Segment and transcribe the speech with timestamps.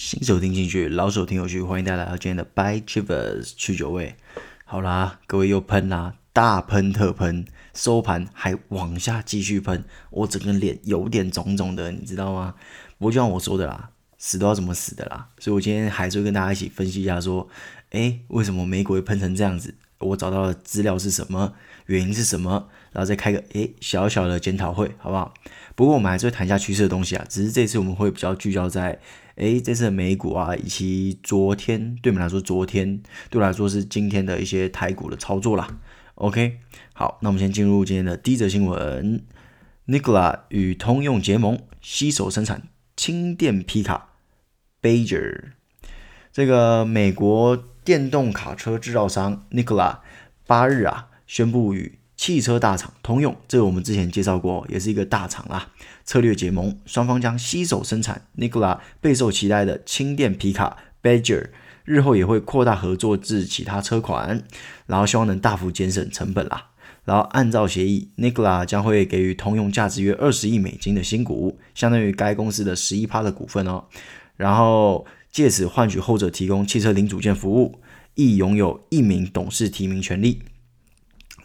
[0.00, 4.14] 新手听进去，老手听有趣，欢迎大家来到今天的 By Travers 去酒味。
[4.64, 12.54] 好啦，各位又喷啦，大喷特喷，收盘还往下继续喷，我整个脸有点肿肿的，你知道吗？
[12.96, 17.48] 不过就像我说的啦，死都要怎么死的啦，所以我今天还是会跟大家一起分析一下，说，
[17.90, 19.74] 诶，为什么美股会喷成这样子？
[19.98, 21.54] 我找到的资料是什么？
[21.86, 22.68] 原因是什么？
[22.92, 25.34] 然后再开个诶小小的检讨会，好不好？
[25.74, 29.00] 不过我们还是会谈一下趋势的东西啊，只是这次我们会比较聚焦在
[29.38, 35.78] 诶这次的美股啊，以及昨天对我们来说，昨天对我来说是今天的一些台股的操作啦。
[36.16, 36.58] OK，
[36.92, 39.24] 好，那我们先进入今天的第一则新闻
[39.86, 44.10] ：Nikola 与通用结盟，携手生产轻电皮卡
[44.82, 45.52] Badger。
[46.32, 49.98] 这个美国电动卡车制造商 Nikola
[50.46, 55.70] 八日啊宣布与汽车大厂通用，这个我们之前介绍过，也是一个大厂啦。
[56.04, 61.50] 策略结盟，双方将携手生产 Nikola 备受期待的轻电皮卡 Badger，
[61.84, 64.42] 日后也会扩大合作至其他车款，
[64.86, 66.66] 然后希望能大幅减省成本啦。
[67.04, 73.84] 然后按照协议，Nikola 将会给予通用价值约二十亿美金的新股，相当于该公司的十一趴的股份哦。
[74.36, 77.80] 然后借此换取后者提供汽车零组件服务，
[78.16, 80.42] 亦拥有一名董事提名权利。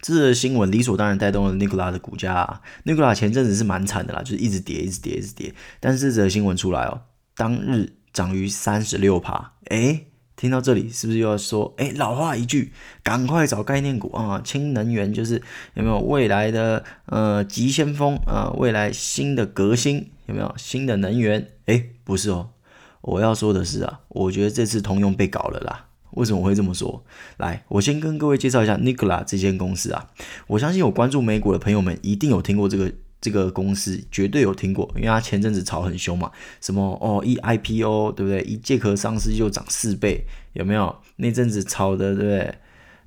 [0.03, 2.61] 这个新闻理所当然带动了 Nikola 的股价啊。
[2.83, 5.55] Nikola 前阵子是蛮惨的啦，就是一直跌，一直跌，一直跌。
[5.79, 7.03] 但是这则新闻出来哦，
[7.37, 9.53] 当日涨逾三十六趴。
[9.69, 14.41] 诶，听到这里是不是又要说，诶，老话一句，赶快找概念股啊！
[14.43, 15.41] 氢能源就是
[15.75, 21.47] 有没有未来的呃急先锋啊、未来新的革新有没有新的能源？
[21.67, 22.49] 诶，不是哦，
[22.99, 25.85] 我要说的是啊，我觉得这次通用被搞了啦。
[26.15, 27.03] 为什么会这么说？
[27.37, 30.09] 来，我先跟各位介绍一下 Nikola 这间公司啊。
[30.47, 36.31] 我相信有关注美股的朋友们一定有听过这个这个公司，绝对有听过，因为它前阵子炒很凶嘛。
[36.59, 38.41] 什么哦，一 IPO 对不对？
[38.41, 40.95] 一借壳上市就涨四倍，有没有？
[41.15, 42.55] 那阵子炒的对不对？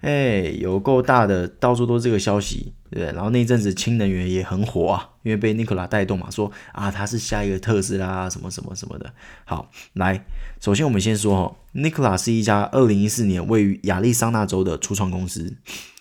[0.00, 3.05] 哎，有够大的，到处都是这个消息，对？
[3.13, 9.13] 然后那阵子氢能源也很火啊，因为被 Nikola 带动嘛，说啊，它是下一个特斯拉什么什么什么的。
[9.45, 10.24] 好，来，
[10.61, 15.57] 首先我们先说哦，Nikola 是一家二零一四年位于亚利桑那州的初创公司，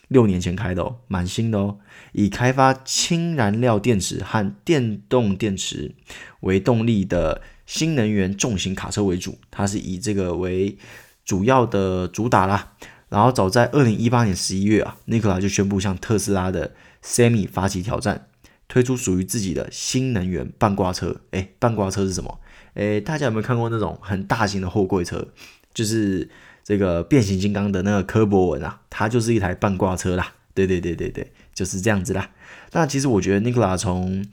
[0.09, 1.78] 六年前开的哦，蛮新的哦，
[2.12, 5.95] 以开发氢燃料电池和电动电池
[6.41, 10.78] 为动力的新能源重型卡车为主，它是以这个为
[11.24, 12.74] 主要的主打啦。
[13.07, 16.73] 然后早在二零一八年十一月啊，Nikola 就宣布向特斯拉的
[17.03, 18.27] Semi 发起挑战，
[18.67, 21.21] 推出属于自己的新能源半挂车。
[21.31, 22.39] 诶，半挂车是什么？
[22.73, 25.27] 诶，大家有没有看过那种很大型的货柜车？
[25.73, 26.27] 就是
[26.63, 30.33] 这个变形金刚的那个柯博文啊，它就是一台半挂车啦。
[30.55, 32.31] 对对对对对，就是这样子啦。
[32.71, 34.25] 那其实我觉得 Nikola 从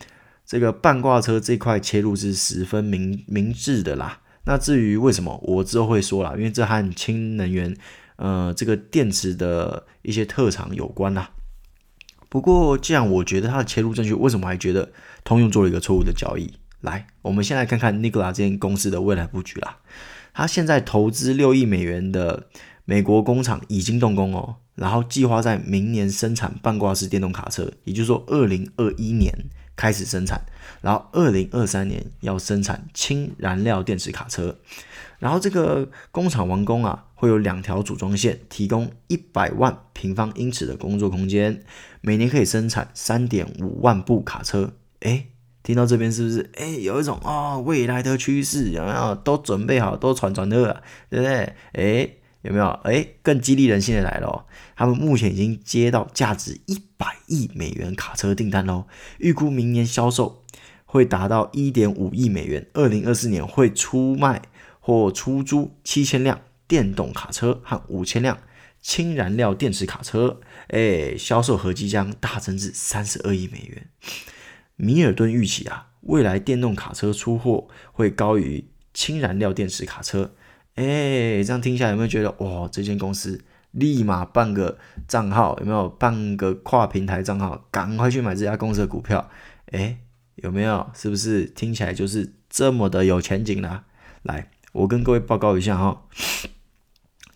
[0.47, 4.21] 这个半挂车这块切入是十分明明智的啦。
[4.44, 7.77] 那至于为什么，我之后会说啦，因为这和氢能源。
[8.22, 11.33] 呃，这个电池的一些特长有关啦。
[12.28, 14.93] 不过，既然我觉得它的切入正确，为什么还觉得
[15.25, 16.53] 通用做了一个错误的交易？
[16.82, 19.78] 来，我们先来看看 Nikola 这间公司的未来布局啦。
[20.32, 22.47] 它现在投资六亿美元的
[22.84, 29.34] 美国工厂已经动工哦，然后计划在明年生产半挂式电动卡车，也就是说，二零二一年
[29.75, 30.41] 开始生产，
[30.81, 34.56] 然后二零二三年要生产氢燃料电池卡车。
[35.19, 41.62] 然后这个工厂完工啊，会有两条组装线，提供一百万平方英尺的工作空间，
[42.00, 44.72] 每年可以生产三点五万部卡车。
[45.03, 45.28] 诶，
[45.62, 46.50] 听到这边是不是？
[46.55, 49.15] 诶，有一种啊、哦，未来的趋势有没有？
[49.15, 51.55] 都准备好，都传传乐了，对不对？
[51.75, 52.66] 诶，有没有？
[52.82, 54.44] 诶，更激励人心的来了，哦
[54.75, 58.87] 他们目前已经接到价值一百亿美元卡车订单喽，
[59.19, 60.43] 预估明年销售
[60.84, 64.43] 会达到一点五亿美元，二零二四年会出卖。
[64.84, 66.41] 或出租七千辆
[66.72, 68.38] 电动卡车和五千辆
[68.81, 73.91] 氢燃料电池卡车，哎，销售合计将大增至三十二亿美元。
[74.77, 80.34] 米尔顿预期啊，未来电动卡车出货会高于氢燃料电池卡车。
[80.76, 89.29] 哎，这样听下来有没有觉得哇，这间公司立马办个账号，有没有办个跨平台账号，赶快去买这家公司的股票？
[89.73, 89.99] 哎，
[90.37, 90.91] 有没有？
[90.94, 93.85] 是不是听起来就是这么的有前景呢？
[94.23, 94.49] 来。
[94.73, 96.05] 我跟各位报告一下哈，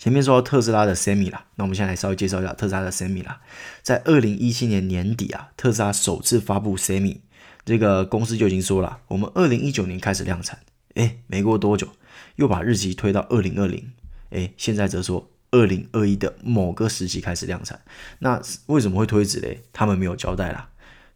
[0.06, 3.40] 前面说到特斯拉的 Semi 啦，那我们现在来稍微介绍一下特斯拉的 Semi 啦。
[3.82, 7.16] 在二零一七年年底啊，特斯拉首次发布 Semi，
[7.64, 10.60] 这个公司就已经说了，我们二零一九年开始量产，
[10.94, 11.88] 诶，没过多久
[12.36, 13.90] 又把日期推到二零二零，
[14.30, 17.80] 诶，现在则说二零二一的某个时期开始量产。
[18.20, 19.64] 那为什么会推迟嘞？
[19.72, 20.68] 他们没有交代啦，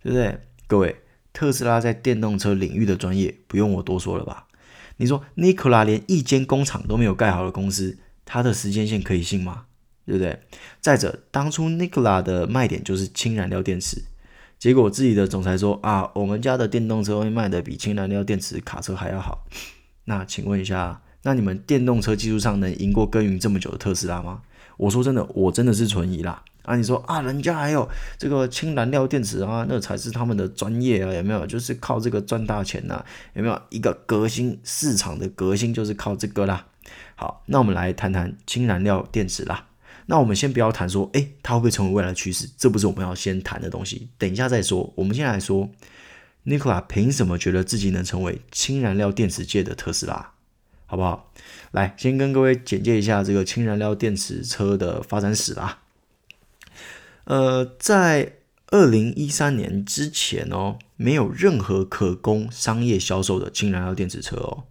[0.03, 0.41] 对不对？
[0.67, 0.97] 各位，
[1.33, 4.49] 特斯拉在电动车领域的专业不用我多说了吧？
[4.97, 8.01] 你说 Nikola 连一间工厂都没有盖好的公司，
[8.33, 9.65] 它的时间线可以信吗？
[10.07, 10.39] 对不对？
[10.81, 14.01] 再者，当初 Nikola 的卖点就是氢燃料电池，
[14.57, 19.45] 结果自己的总裁说啊，我们家的电动车会卖得比氢燃料电池卡车还要好。
[20.05, 24.43] 那请问一下，那你们电动车技术上能赢过耕耘这么久的特斯拉吗？
[24.77, 26.43] 我说真的，我真的是存疑啦。
[26.63, 31.45] 啊，你说啊，人家还有这个氢燃料电池啊，那才是他们的专业啊，有没有？
[31.47, 33.63] 就是靠这个赚大钱呐、啊，有没有？
[33.71, 36.67] 一个革新市场的革新就是靠这个啦。
[37.17, 39.67] 好，那我们来谈谈氢燃料电池啦。
[40.07, 42.49] 那我们先不要谈说，诶，它会不会成为未来的趋势？
[42.57, 44.93] 这不是我们要先谈的东西，等一下再说。
[44.97, 45.71] 我们先来说
[46.47, 50.33] ，Nikola 凭什么觉得自己能成为氢燃料电池界的特斯拉？
[50.87, 51.33] 好不好？
[51.71, 55.79] 来，先跟各位简介一下这个氢燃料电池车的发展史啦。
[57.25, 58.33] 呃，在
[58.73, 64.65] 二零一三年之前哦，没有任何可供商业销售的氢燃料电池车哦。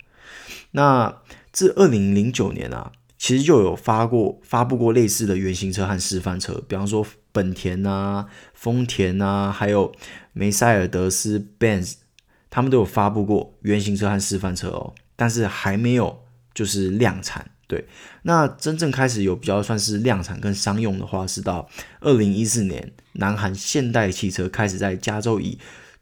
[0.72, 9.92] 那自二零零九年啊，其实就有发过发布过类似的原型车和示范车，比方说本田啊、丰田啊，还有
[10.34, 11.96] 梅赛尔德斯 Benz，
[12.50, 14.94] 他们都有发布过原型车和示范车哦。
[15.16, 16.24] 但是还没有
[16.54, 17.86] 就是量产，对。
[18.22, 21.68] 那真正开始有比较算是量产跟商用的话，是到
[22.00, 25.60] 二零一四年，南韩现代汽车开始在加州以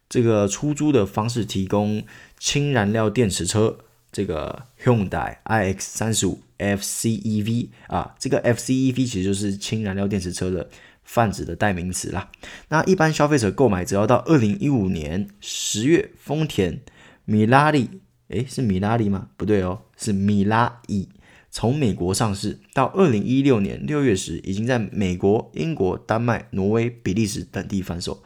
[0.07, 2.03] 这个出租的方式提供
[2.37, 3.79] 氢燃料电池车，
[4.11, 10.69] 这个 Hyundai iX 三十五 FCEV 啊，这个 FCEV 其实就是氢燃料电池车的
[11.03, 12.31] 泛指的代名词啦。
[12.69, 16.81] 那一般消费者购买，只要到二零一五年十月，丰田
[17.25, 18.01] 米拉利。
[18.29, 19.29] 诶，是米拉利吗？
[19.37, 21.07] 不对哦，是米拉伊。
[21.49, 28.21] 从美国上市到二零一六年六月时，已经在美国、英国、丹麦、挪威、比利时等地贩售。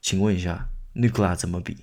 [0.00, 1.76] 请问一下，Nikola 怎么比？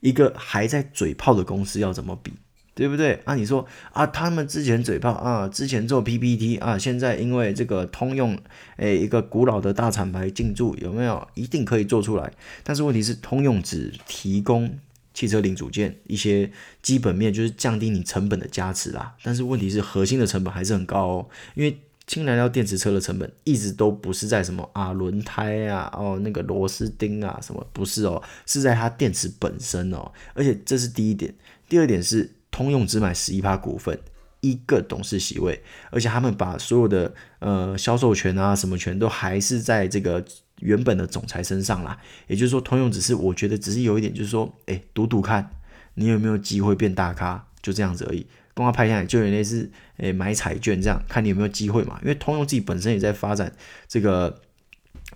[0.00, 2.32] 一个还在嘴炮的公司要怎么比？
[2.76, 3.20] 对不对？
[3.24, 8.38] 啊，你说啊，他们之前嘴炮啊，之前做 PPT 啊，现在因为这个通用，
[8.76, 11.26] 诶，一个古老的大厂牌进驻，有没有？
[11.34, 12.32] 一定可以做出来。
[12.62, 14.78] 但是问题是，通用只提供。
[15.14, 16.52] 汽车零组件一些
[16.82, 21.74] 基本面就是降低你成本的加持啦，但是问题是核心的成本还是很高哦，因为
[22.06, 31.34] 氢燃料电池车的成本一直都不是在什么啊轮胎啊哦那个螺丝钉啊什么不是哦，是在它电池本身哦，而且这是第一点，
[31.66, 33.98] 第二点是通用只买十一趴股份，
[34.40, 40.24] 一个董事席位，而且他们把所有的呃销售权啊什么权都还是在这个。
[40.60, 41.98] 原本的总裁身上啦，
[42.28, 45.50] 也就是说，通用只是我觉得只是有一点，就是说，哎，赌赌看
[45.92, 48.26] 你有没有机会变大咖，就这样子而已。
[48.54, 51.98] 公开派下来就有类似，哎，买彩券这样，看你有没有机会嘛。
[52.00, 53.52] 因为通用自己本身也在发展
[53.86, 54.40] 这个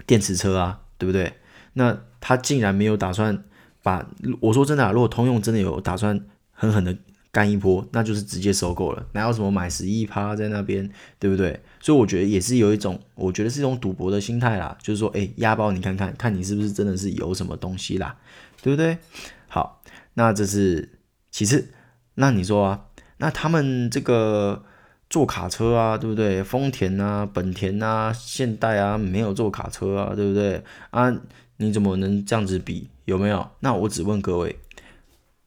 [0.06, 1.32] 电池车啊，对不对？
[1.72, 3.42] 那他竟然没有打算
[3.82, 4.06] 把，
[4.40, 6.20] 我说真的，如果通用真的有打算
[6.52, 6.94] 狠狠的。
[7.32, 11.60] 干一波，那就是直接收购了，哪有什么买十一趴在那边，对不对？
[11.78, 18.16] 所以我觉得也是有一种，我觉得是一种赌博的心态啦，就是说，哎，押宝你看看，看你是不是真的是有什么东西啦，
[18.62, 18.98] 对不对？
[19.46, 19.80] 好，
[20.14, 20.98] 那这是
[21.30, 21.68] 其次，
[22.14, 22.86] 那你说啊，
[23.18, 24.64] 那他们这个
[25.08, 26.42] 做卡车啊，对不对？
[26.42, 30.64] 丰田啊、本田啊、现代啊，没有做卡车啊，对不对？
[30.90, 31.16] 啊，
[31.58, 32.90] 你怎么能这样子比？
[33.04, 33.48] 有没有？
[33.60, 34.58] 那我只问各位，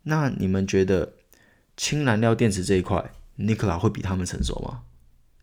[0.03, 1.11] 那你们觉得？
[1.75, 4.81] 氢燃料电池这一块，Nikola 会比他们成熟吗？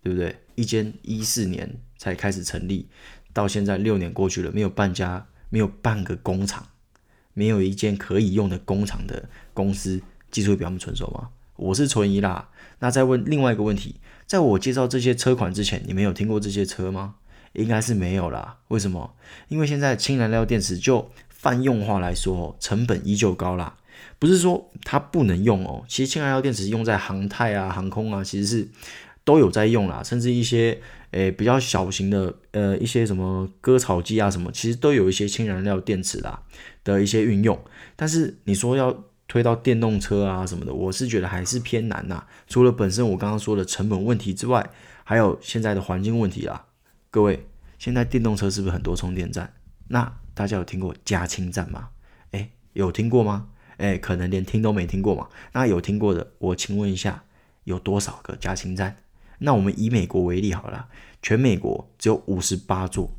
[0.02, 0.38] 对不对？
[0.54, 2.88] 一间一四年才开始成立，
[3.32, 6.68] 到现在六年过去了，没有半家，没有半个工厂，
[7.34, 10.00] 没有一间可以用的工厂的公司，
[10.30, 11.30] 技术会比他们成熟吗？
[11.56, 12.48] 我是存疑啦。
[12.78, 17.16] 那再问另外一个问题，在我介绍这些车款之前，你们有听过这些车吗？
[17.52, 18.58] 应该是没有啦。
[18.68, 19.14] 为什么？
[19.48, 23.76] 因为现在氢燃料电池就泛用化来说，成本依旧高啦。
[24.20, 28.68] 不是说它不能用哦，其实氢燃料电池用在航太啊、航空啊，其实是
[29.24, 30.80] 都有在用啦，甚至一些
[31.12, 36.42] 诶比较小型的呃一些什么割草机啊什么，其实都有一些氢燃料电池啦
[36.84, 37.58] 的一些运用。
[37.96, 42.26] 但是你说要推到电动车啊什么的，我是觉得还是偏难呐。
[42.46, 44.70] 除了本身我刚刚说的成本问题之外，
[45.02, 46.66] 还有现在的环境问题啦。
[47.10, 47.46] 各位，
[47.78, 49.54] 现在电动车是不是很多充电站？
[49.88, 51.88] 那大家有听过加氢站吗？
[52.32, 53.48] 诶，有听过吗？
[53.80, 55.28] 哎，可能连听都没听过嘛？
[55.52, 57.24] 那有听过的，我请问一下，
[57.64, 58.98] 有多少个加氢站？
[59.38, 60.88] 那我们以美国为例好了，
[61.22, 63.10] 全美国只有五十八座，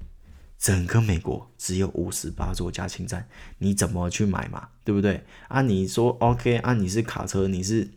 [0.59, 3.27] 整个美国只有五十八座加氢站，
[3.57, 4.69] 你怎么去买嘛？
[4.83, 5.23] 对不对？
[5.47, 7.89] 啊，你说 OK，啊，你是卡车，你是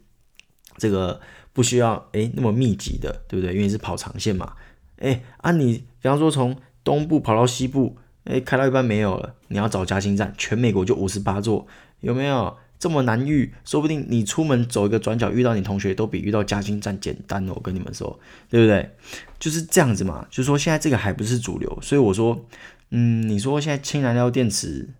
[0.78, 1.21] 这个
[1.52, 3.54] 不需要哎那么密集的，对不对？
[3.54, 4.56] 因为是跑长线嘛。
[4.97, 11.66] 哎，啊，你比方说从东部跑到西部，哎，开到一半没有了，你要找加氢站，全美国就五十八座。
[12.00, 12.56] 有没有？
[12.76, 17.52] 这么难遇，说不定你出门走一个转角遇到你同学，都比遇到加氢站简单哦。
[17.54, 18.18] 我跟你们说，
[18.50, 18.90] 对不对？
[19.38, 20.26] 就是这样子嘛。
[20.30, 22.44] 就说现在这个还不是主流，所以我说，
[22.90, 24.90] 嗯，你说现在氢燃料电池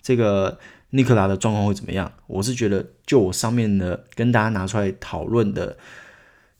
[0.00, 0.58] 这个
[0.90, 2.10] 尼克拉的状况会怎么样？
[2.26, 5.76] 我是觉得，就我上面的跟大家拿出来讨论的。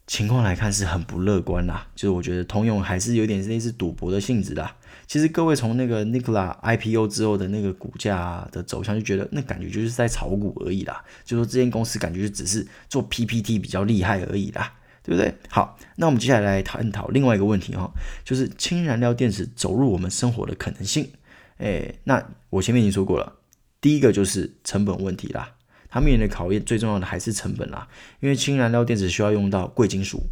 [0.07, 4.77] 情况来看是很不乐观啦，就是我觉得通用还是有点类似赌博的性质啦。
[5.07, 11.05] 其实各位从那个 Nikola IPO 之后的那个股价的走向，就觉得那感觉就是在炒股而已啦。
[11.25, 15.35] 就说这间公司感觉就只是做 PPT 比较厉害而已啦，对不对？
[15.49, 17.91] 好，那我们接下来来探讨另外一个问题哈，
[18.25, 21.11] 就是氢燃料电池走入我们生活的可能性。
[21.59, 23.35] 诶，那我前面已经说过了，
[23.81, 25.53] 第一个就是成本问题啦。
[25.89, 27.87] 它面临的考验最重要的还是成本啦，
[28.19, 30.25] 因为氢燃料电池需要用到贵金属，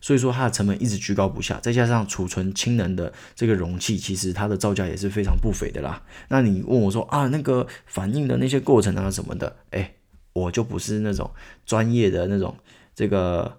[0.00, 1.58] 所以说它的成本一直居高不下。
[1.60, 6.02] 再加上储存氢能的这个容器，其实它的造价也是非常不菲的啦。
[6.28, 9.94] 那你问我说啊，那个反应的那些过程啊什么的，诶，
[10.32, 11.30] 我就不是那种
[11.66, 12.56] 专业的那种
[12.94, 13.58] 这个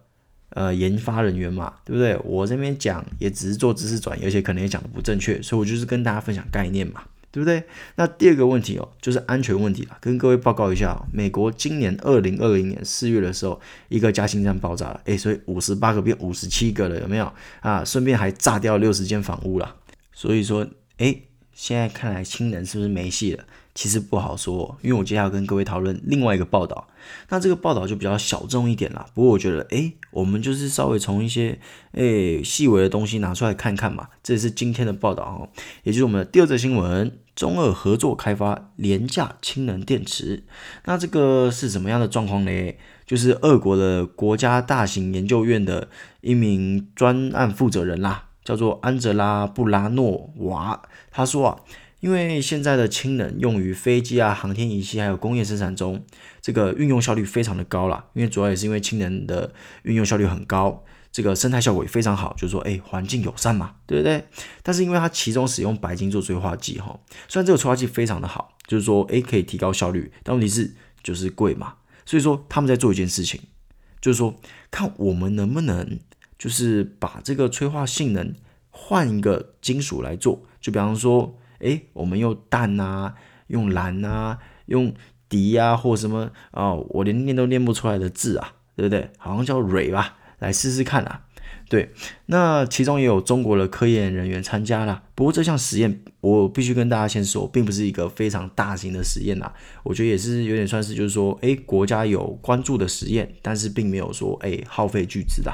[0.49, 2.17] 呃研发人员嘛，对不对？
[2.23, 7.03] 我这边讲也只是做知识转移，而且可能也讲的不正确，所以我就是跟大家分享概念嘛。
[7.31, 7.63] 对不对？
[7.95, 9.97] 那第二个问题哦，就是安全问题了。
[10.01, 17.31] 跟各位报告一下哦，美国今年二零二零年四月的时候，一个加氢站爆炸了，诶，所以五十八个变五十七个了，有没有
[17.61, 17.85] 啊？
[17.85, 19.75] 顺便还炸掉六十间房屋了。
[20.13, 20.67] 所以说，
[20.97, 23.43] 诶，现在看来氢能是不是没戏了？
[23.75, 26.87] 其实不好说，因为我接下来要跟各位讨论另外一个报道。
[27.29, 29.05] 那这个报道就比较小众一点啦。
[29.13, 31.59] 不过我觉得，诶，我们就是稍微从一些
[31.93, 34.09] 诶细微的东西拿出来看看嘛。
[34.21, 35.49] 这是今天的报道哦，
[35.83, 40.43] 也就是我们的第二则新闻：中俄合作开发廉价氢能电池。
[40.85, 42.73] 那这个是什么样的状况呢？
[43.05, 45.87] 就是俄国的国家大型研究院的
[46.19, 51.59] 一名专案负责人啦，叫做安哲拉布拉诺娃，他说啊。
[51.99, 56.01] 因为现在的氢能用于飞机啊、航天仪器还有工业生产中，
[56.41, 58.05] 这个运用效率非常的高啦。
[58.13, 59.53] 因为主要也是因为氢能的
[59.83, 64.23] 运用效率很高，这个生态效果也非常好，就是说，哎，环境友善嘛，对不对？
[64.63, 71.73] 但是因为它其中使用白金做催化剂哈，虽然这个催化剂非常的好，就是说，哎，可以提高效率，但问题是就是贵嘛。
[72.05, 73.41] 所以说他们在做一件事情，
[73.99, 74.35] 就是说
[74.71, 75.99] 看我们能不能
[76.37, 78.33] 就是把这个催化性能
[78.69, 81.35] 换一个金属来做，就比方说。
[81.59, 83.15] 诶，我们用氮啊，
[83.47, 84.93] 用蓝啊，用
[85.27, 89.11] 笛啊，或什么哦，我连念都念不出来的字啊，对不对？
[89.17, 91.25] 好像叫蕊吧，来试试看啊。
[91.67, 91.91] 对，
[92.25, 95.03] 那其中也有中国的科研人员参加了。
[95.13, 99.51] 不过这项实验，我必须跟大家先说，并不是一个非常大型的实验呐。
[99.83, 105.51] 我觉得也是有点算是，就是说，诶，国家有关注的实验，但是并没有说，诶，耗费巨资的。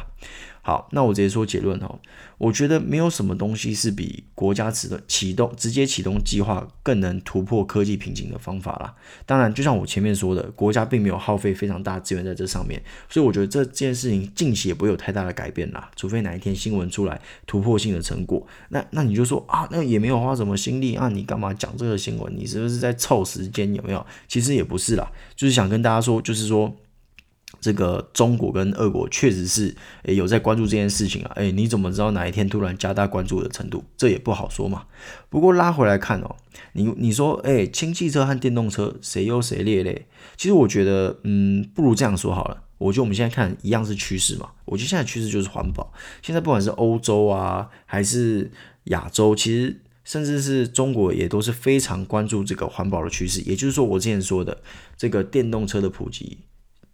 [0.66, 2.00] 好，那我直接说结论哦。
[2.40, 8.96] 我觉得没有什么东西是比国家启动启动直接启动计划更能突破科技瓶颈的方法啦。
[9.28, 15.92] 当然，就像我前面说的，国家并没有耗费非常大资源在这上面，所以我觉得这件事情近期也不会有太大的改变啦。
[15.96, 22.36] 除非哪一天新闻出来突破性的成果，那那你就说啊，那也没有花什么心力啊，你干嘛讲这个新闻？
[22.36, 23.72] 你是不是在凑时间？
[23.76, 24.04] 有没有？
[24.28, 26.76] 其实也不是啦，就是想跟大家说，就是说。
[27.60, 33.84] 这个中国跟俄国确实是诶有在关注这件事情啊，诶，你怎么知道哪一天突然加大关注的程度？
[33.98, 34.86] 这也不好说嘛。
[35.30, 36.36] 不过拉回来看哦，
[36.74, 40.08] 你你说诶，氢汽车和电动车谁优谁劣嘞？
[40.38, 42.64] 其实我觉得，嗯，不如这样说好了。
[42.78, 44.50] 我觉得我们现在看一样是趋势嘛。
[44.66, 45.94] 我觉得现在趋势就是环保。
[46.22, 48.52] 现在不管是欧洲啊，还是
[48.86, 53.40] 亚洲，其实甚至是中国也都是非常关注这个环保的趋势。
[53.42, 54.62] 也就是说，我之前说的
[54.98, 56.40] 这个电动车的普及。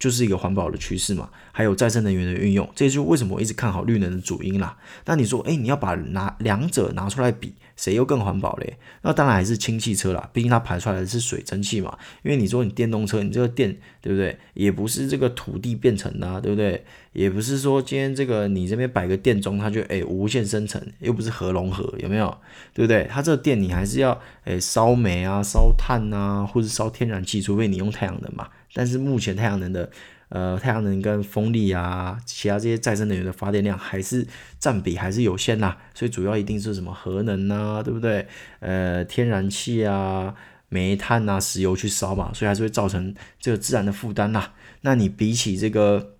[0.02, 4.76] 就是一个环保的趋势嘛，还有再生能源的运用，这就是为什么我一直看好绿能的主因啦。
[5.04, 8.78] 那你说，哎，你要把拿两者拿出来比，谁又更环保嘞？
[9.02, 11.96] 那当然还是氢汽车啦，毕竟它排出来的是水蒸气嘛。
[12.24, 14.36] 因为你说你电动车，你这个电对不对？
[14.54, 16.84] 也不是这个土地变成的啊，对不对？
[17.12, 22.36] 也不是说今天这个你这边摆个电钟，它就哎无限生成，又不是核融合，有没有？
[22.74, 23.06] 对不对？
[23.08, 28.48] 它这个电你还是要哎烧煤啊、烧炭啊，或者烧天然气，除非你用太阳能嘛。
[28.74, 29.90] 但是目前太阳能的，
[30.30, 34.26] 呃，太阳能跟风力啊，其他这些再生能源的发电量还是
[34.58, 38.26] 占比还是有限啦，所以主要一定是什么核能啊，对不对？
[38.60, 40.34] 呃，天然气啊、
[40.70, 44.54] 煤炭啊、石油去烧嘛，所以还是会造成这个自然的负担啦。
[44.80, 46.14] 那你比起这个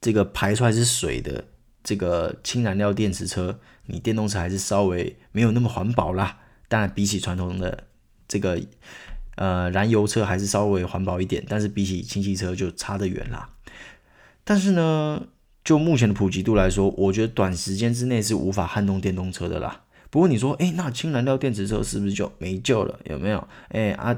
[0.00, 1.44] 这个排出来是水的
[1.84, 6.38] 这个氢燃料电池车，你电动车还是稍微没有那么环保啦。
[6.68, 7.84] 当然，比起传统的
[8.26, 8.58] 这个。
[9.36, 13.48] 呃，燃油车还是稍微环保一点，但是比起氢气车就差得远啦。
[14.44, 15.22] 但是呢，
[15.64, 19.82] 就目前的普及度来说，我觉得短时间之内是无法撼动电动车的啦。
[20.08, 22.98] 不过你说，哎，那氢燃料电池车是不是就没救了？
[23.04, 23.48] 有没有？
[23.68, 24.16] 哎啊，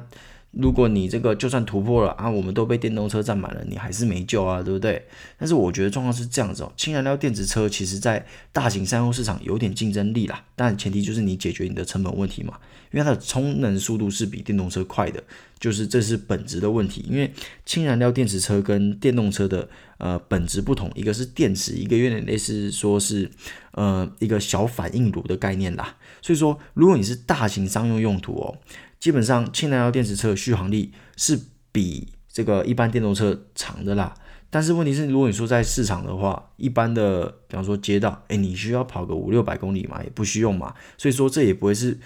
[0.53, 5.07] 如果你这个就算突破了啊，我们都被电动车占满了，你还是没救啊，对不对？
[5.39, 12.59] 但是我觉得状况是这样子哦，氢燃料电池车其实在大型商用市场有点竞争力啦，但前提就是你解决你的成本问题嘛，
[12.93, 15.23] 因为它的充能速度是比电动车快的，
[15.61, 17.05] 就是这是本质的问题。
[17.09, 17.31] 因为
[17.67, 23.31] 氢燃料电池车跟电动车的呃本质不同，一个是电池，一个有点类似说是
[23.73, 25.97] 呃一个小反应炉的概念啦。
[26.23, 28.59] 所以说，如果你是大型商用用途哦。
[28.99, 31.39] 基本上，氢燃料电池车续航力是
[31.71, 34.15] 比这个一般电动车长的啦。
[34.51, 40.75] 但是问题是，如果你说在市场的话，一般的，比方说街道，诶，你需要跑个五六百公里嘛，也不需要嘛。
[40.97, 41.99] 所以说，这也不会是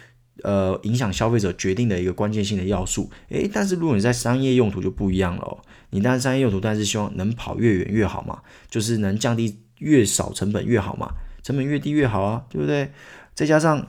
[0.42, 3.08] 呃影响消费者决定的一个关键性的要素。
[3.28, 5.62] 诶，但是如果你在商业用途就不一样了哦。
[5.90, 12.90] 你当然商业用途，但是希望能跑越远越好嘛，就是能降低越少成本越好嘛，成本越低越好啊，对不对？
[13.34, 13.88] 再加上。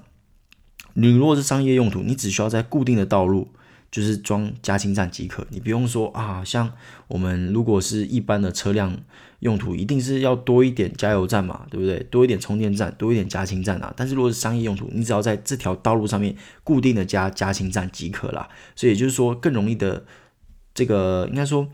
[0.93, 3.47] 你如果是商业用途，你只需要在固定的道路
[3.91, 6.71] 就是装加氢站即可，你不用说啊，像
[7.07, 8.97] 我们如果是一般的车辆
[9.39, 11.99] 用途，一定是要多一点加油站嘛，对不对？
[12.11, 13.93] 多一点充电站，多一点加氢站啊。
[13.95, 18.47] 但是如果是商业用途，你只要在这条道路上面固定的加加氢站即可啦。
[18.75, 20.05] 所以也就是说，更容易的
[20.73, 21.67] 这个应该说。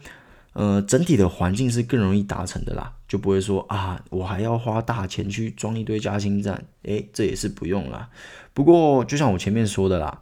[0.53, 8.09] 呃，整体的环境是更容易达成的啦，就不会说啊，我还要花大钱去装一堆加氢站，诶，这也是不用啦。
[8.59, 10.19] 不过，就像我前面说的啦，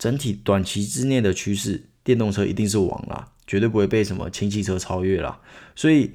[0.00, 5.40] 整体短期之内的趋势，电动车一定是王啦，绝对不会被什么氢汽车超越啦。
[5.76, 6.10] 所以，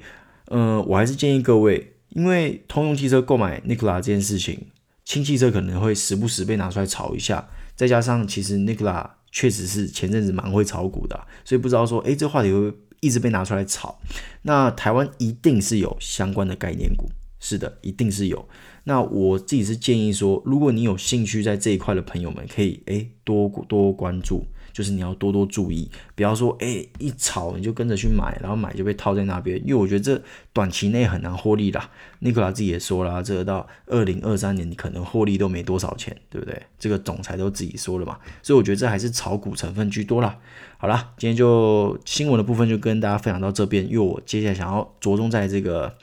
[0.48, 4.66] 呃，我还是建议各位，因为通用汽车购买 Nikola 这件事情，
[5.06, 12.70] 氢汽车可能会时不时被拿出来炒一下，再加上其实 Nikola 确实是前阵子蛮会炒股的，所以不知道说，诶，这话题会。
[13.00, 13.98] 一直被拿出来炒，
[14.42, 17.10] 那台湾一定是有相关的概念股，
[17.42, 18.48] 是的，一定是有。
[18.84, 24.46] 那我自己是建议说，如果你有兴趣在这一块的朋友们，可以诶多多关注。
[24.72, 30.22] 就是你要多多注意，不要说哎、欸、一炒你就跟着去买，然后买就被套在那边，因为我觉得这
[30.54, 31.90] 短期内很难获利啦。
[32.20, 36.62] 尼克拉自己也说了，这个到二零二三年你可能获利都没多少钱，对不对？
[36.78, 40.38] 这个总裁都自己说了嘛，所以我觉得这还是炒股成分居多啦。
[40.78, 45.94] 好啦，今天就新闻的部分就跟大家分享到这边，因为我接下来想要着重在这个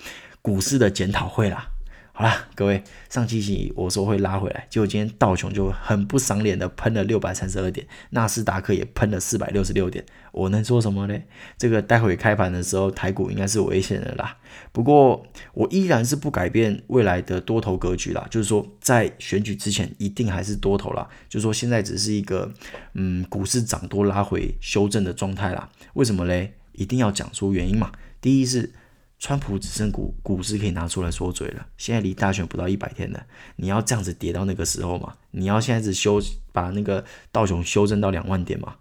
[0.41, 1.69] 股市的检讨会啦。
[2.11, 11.17] 好啦，各位，上期期我说会拉回来，结果今天道琼就很不赏脸的喷了六百三十二点，纳斯达克也喷了四百六十六点，我能说什么呢？
[11.57, 14.35] 这个待会开盘的时候，台股应该是危险的啦。
[14.73, 22.51] 不过我依然是不改变未来的多头格局啦，就是说在选举之前一定还是多头啦，就是说现在只是一个
[22.95, 25.69] 嗯股市涨多拉回修正的状态啦。
[25.93, 26.55] 为什么嘞？
[26.73, 27.93] 一定要讲出原因嘛。
[28.19, 28.73] 第一是。
[29.19, 31.67] 川普只剩股股市可以拿出来说嘴了。
[31.77, 33.25] 现在离大选不到一百天了，
[33.57, 35.13] 你要这样子跌到那个时候吗？
[35.31, 36.21] 你要现在只修
[36.53, 38.75] 把那个道琼修正到两万点吗？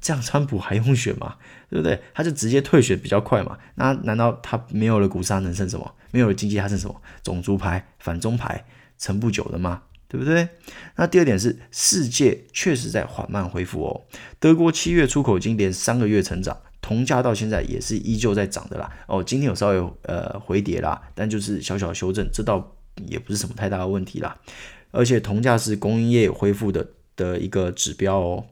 [0.00, 1.36] 这样川普还用选吗？
[1.70, 2.02] 对不对？
[2.12, 3.58] 他就直接退选比较快嘛。
[3.76, 5.94] 那难道他没有了股市，他能剩什么？
[6.10, 7.00] 没有了经济，他剩什么？
[7.22, 8.64] 种族牌、反中牌，
[8.98, 9.82] 撑不久的吗？
[10.08, 10.48] 对不对？
[10.96, 14.02] 那第二点是，世界确实在缓慢恢复哦。
[14.38, 16.56] 德国七月出口已经连三个月成长。
[16.86, 22.76] 铜价到现在也是依旧在涨的啦，哦，今天有稍微呃回跌啦，但就是小小的修正，这倒
[23.08, 24.38] 也不是什么太大的问题啦。
[24.92, 28.46] 而且铜价是工业恢复的的一个指标哦。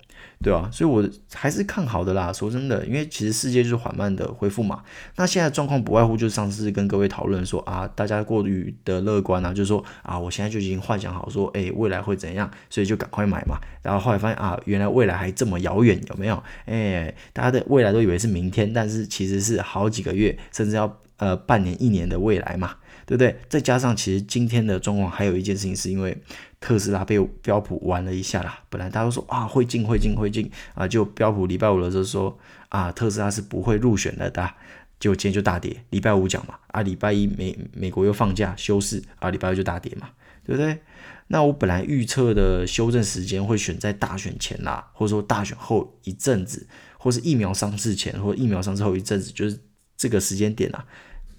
[0.45, 1.03] 对啊，所以我
[1.33, 2.31] 还是看好的啦。
[2.31, 4.83] 说真的，因为其实世界就是缓慢的恢复嘛。
[5.17, 13.59] 那现在状况不外乎就是上次跟各位讨论说啊，大家过于的乐观啊，就是说啊，我现在就已经幻想好说，哎，未来会怎样，所以就赶快买嘛。
[13.83, 16.43] 然后后来发现啊，原来未来还这么遥远，有没有？
[16.67, 22.77] 哎，大家的未来都以为是明天，但是其实是好几个月，甚至要呃半年、一年的未来嘛。
[23.07, 23.37] 对不对？
[23.51, 26.17] 再加上其实今天的状况还有一件事情，是因为
[26.65, 28.59] 特斯拉被标普玩了一下啦。
[28.71, 32.39] 本来大家都说啊会进会进会进啊，就标普礼拜五的时候说
[32.71, 34.51] 啊特斯拉是不会入选的，的，
[34.99, 35.85] 结果今天就大跌。
[35.91, 40.09] 礼拜五讲嘛，啊礼拜一美美国又放假休市啊，礼拜二就大跌嘛，
[40.43, 40.79] 对不对？
[41.27, 49.59] 那我本来预测的修正时间会选在大选前啦，或者说大选后一阵子，或是疫苗上市前，或疫苗上市后一阵子，就是
[49.99, 50.83] 这个时间点啦。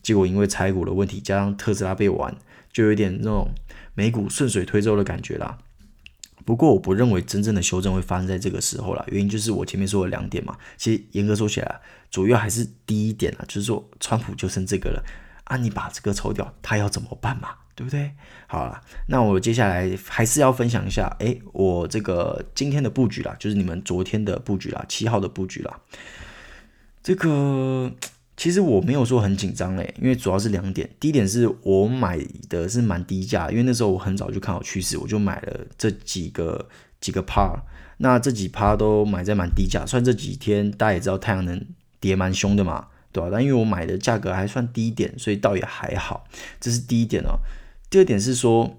[0.04, 2.36] 结果因为财股的问题，加上特斯拉被玩，
[2.72, 3.50] 就有点那种
[3.96, 5.58] 美股顺水推舟的感觉啦。
[6.46, 10.56] 不过我不认为真正的修正会发生在这个时候啦，原因就是我前面说的两点嘛。
[10.78, 11.82] 其实严格说起来，
[12.12, 15.04] 主要还是第一点啊，就是说川普就剩这个了
[15.46, 17.50] 啊，你把这个抽掉，他要怎么办嘛？
[17.74, 18.12] 对不对？
[18.46, 25.80] 好了，那我接下来还是要分享一下，诶，我这个今天的布局啦，就是你们昨天的布局啦，七号的布局啦，
[27.02, 27.92] 这个。
[28.38, 30.90] 其实我没有说很紧张嘞，因为主要是两点。
[31.00, 32.20] 第一点是我买
[32.50, 36.68] 的是蛮低价，因为那时候我很早就看好趋势，我就买了这几个
[37.00, 37.64] 几个趴。
[38.00, 41.66] 那这几趴都买在蛮低价，算这几天大家也知道太阳能
[42.02, 43.30] 跌蛮凶的嘛，对吧？
[43.32, 46.28] 但因为我买的价格还算低一点，所以倒也还好。
[46.60, 47.40] 这是第一点哦。
[47.90, 48.78] 第二点是说，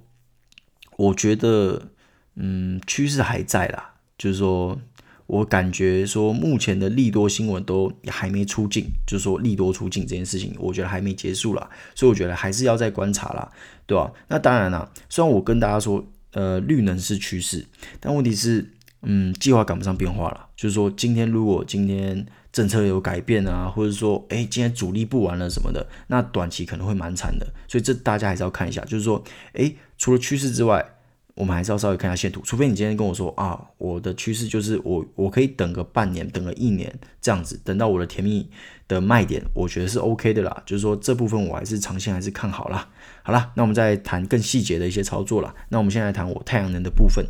[0.98, 1.88] 我觉得，
[2.34, 4.78] 嗯，趋势还在啦，就是说。
[5.26, 13.50] 我感觉说，目前的利多新闻都还没出尽，就是说利多出尽这件事情，我觉得还没结束啦，所以我觉得还是要再观察啦，
[13.86, 14.12] 对吧？
[14.28, 17.66] 那当然啦，虽然我跟大家说，呃，绿能是趋势，
[17.98, 18.70] 但问题是，
[19.02, 20.46] 嗯，计划赶不上变化了。
[20.56, 27.46] 就是说，今天如果今天政策有改变啊，或者说，哎，今天主力不玩了什么的，那短期可能会蛮惨的。
[27.66, 29.22] 所以这大家还是要看一下，就是说，
[29.54, 30.92] 哎，除了趋势之外。
[31.36, 38.48] 我们还是要稍微看一下线图，除非你今天跟我说啊，我的趋势就是我我可以等个半年，等个一年这样子，等到我的甜蜜
[38.88, 40.62] 的卖点，我觉得是 OK 的啦。
[40.64, 42.88] 就是说这部分我还是长线还是看好啦。
[43.22, 45.54] 好啦，那我们再谈更细节的一些操作啦。
[45.68, 47.26] 那我们现在来谈我太阳能的部分。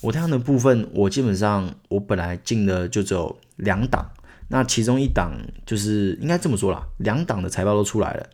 [0.00, 4.10] 我太阳能部分，我基本上我本来进的就只有两档，
[4.48, 5.32] 那其中一档
[5.64, 8.26] 就是应该这么说啦，两档的财报都出来了，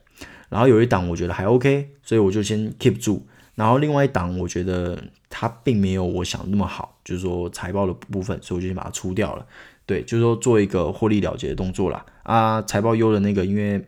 [0.49, 3.27] 然后有一档我觉得还 OK，所以我就先 keep 住。
[3.61, 9.47] 然后另外一档，我觉得它并没有我想那么好，就是说财报的部分，所以我就先把它出掉了。
[9.85, 12.03] 对，就是说做一个获利了结的动作啦。
[12.23, 13.87] 啊，财报优的那个，因为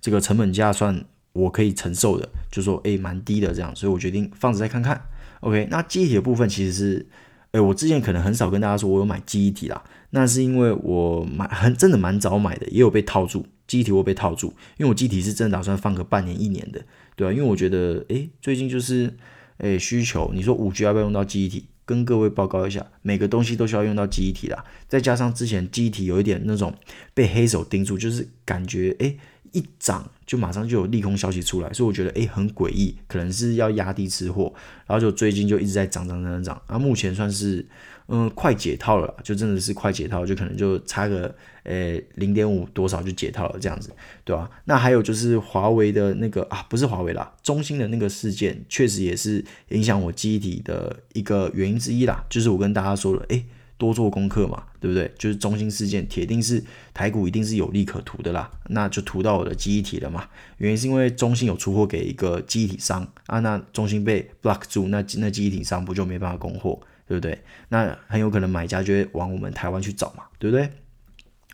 [0.00, 1.04] 这个成本价算
[1.34, 4.98] 我可以承受的，就是说诶蛮低的这样，所以我决定放着再看看。
[5.40, 7.06] OK，那记忆体的部分其实是，
[7.50, 13.46] 诶我之前可能很少跟大家说我有买记忆体啦，那是因为我买很真的蛮早买的，也有被套住。
[13.66, 17.32] 机体我被套住，因为我机体是真的打算放个半年一年的，对、啊？
[17.32, 19.16] 因为我觉得，诶，最近就是，
[19.58, 21.66] 诶，需求，你说五 G 要不要用到机体？
[21.84, 24.64] 跟各位报告一下，每个东西都需要用到记忆体啦。
[24.88, 26.74] 再加上之前记忆体有一点那种
[27.14, 29.16] 被黑手盯住，就是感觉，诶，
[29.52, 34.52] 一涨就马上就有利空消息出来，所以我觉得，诶，很诡异，可能是要压低吃货，
[34.88, 37.64] 然后就最近就一直在涨涨涨涨涨，啊，目前算是。
[38.12, 43.90] 嗯，快解套了，就真的是快解套，就可能就差个呃零点五多少就解套了这样子，
[44.24, 44.50] 对吧？
[44.64, 52.24] 那还有就是华为的那个啊，不是华为啦，中兴的那个事件，确实也是影响我记忆体的一个原因之一啦。
[52.28, 53.44] 就是我跟大家说了，诶，
[53.78, 55.08] 多做功课嘛，对不对？
[55.16, 56.60] 就是中兴事件，铁定是
[56.92, 60.26] 台股一定是有利可图的啦，那就图到我的记忆体了嘛。
[60.58, 66.80] 原因是因为中兴有出货给一个记忆体商啊，那中兴被 block 住，那那记忆体商不就没办法供货？
[67.10, 67.36] 对不对？
[67.70, 70.70] 那很有可能买家就会往我们台湾去找嘛，对不对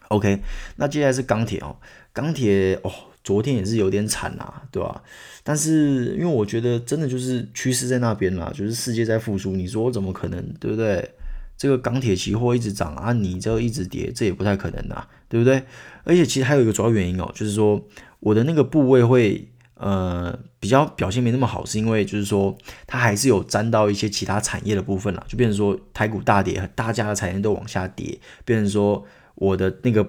[0.08, 0.38] ？OK，
[0.76, 1.74] 那接下来是钢铁哦，
[2.12, 2.92] 钢铁哦，
[3.24, 5.02] 昨天也是有点惨啊，对吧？
[5.42, 11.10] 但是因为我觉得真的就是趋势在那边啦，就是世界在复苏，你说我怎么可能，对不对？
[11.56, 15.62] 这个钢铁期货一直涨啊，你这一直跌，这也不太可能啊，对不对？
[16.04, 17.82] 而且其实还有一个主要原因哦，就是说
[18.20, 19.48] 我的那个部位会。
[19.78, 30.08] 呃，比较表现没那么好，是因为就是说它还是有沾到一些其他产业的部分啦，就变成说台股大跌，大家的产业都往下跌，变成说我的那个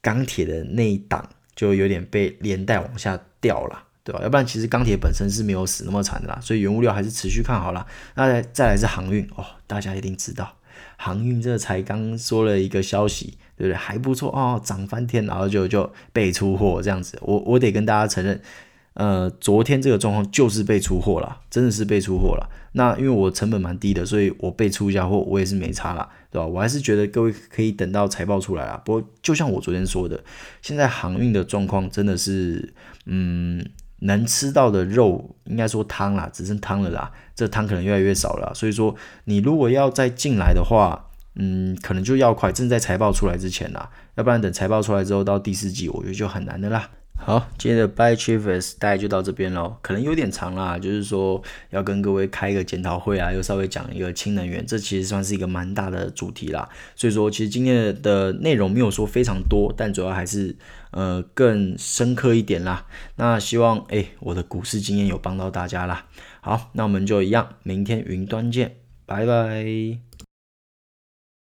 [0.00, 4.20] 钢铁的那一档就有点被连带往下掉了，对吧？
[4.22, 7.86] 要不然其实钢铁本身是没有死那么惨的啦，所以原物料还是持续看好啦。
[8.14, 10.56] 那再来是航运哦，大家一定知道，
[11.02, 13.34] 航运这才刚说了一个消息。
[13.54, 13.76] 对不对？
[13.76, 17.16] 还不错哦，涨翻天，然后就就被出货这样子。
[17.20, 18.40] 我我得跟大家承认，
[18.94, 22.48] 呃，昨天这个状况就是被出货了，真的是被出货了。
[22.72, 26.46] 那因为我成本蛮低的，所以我被出一下货，我也是没差啦，对吧？
[26.46, 28.80] 我还是觉得各位可以等到财报出来啦。
[28.84, 30.24] 不过就像我昨天说的，
[30.60, 32.72] 现在航运的状况真的是，
[33.04, 33.64] 嗯，
[34.02, 37.10] 能吃到的肉应该说汤啦，只剩汤了啦。
[37.34, 41.08] 这汤可能越来越少了，所以说你如果要再进来的话。
[41.34, 46.90] 嗯，可能就要快，正在财报出来之前啦，要不然等财报出来之后，到第四季，我觉得就很难的啦。
[47.14, 56.68] 好，今天的 Buy Achievers 大概就到这边喽，可能有点长啦，就是说要跟各位开一个检讨会啊，又稍微讲一个氢能源，这其实算是一个蛮大的主题啦。
[56.94, 60.54] 所以说，其实今天的内容没有说非常多，但主要还是
[60.92, 62.86] 呃更深刻一点啦。
[63.16, 66.06] 那希望哎我的股市经验有帮到大家啦。
[66.40, 70.11] 好，那我们就一样，明天云端见，拜拜。